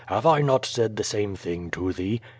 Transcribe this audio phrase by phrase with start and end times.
[0.07, 2.21] "Have I not said the same thing to thee?'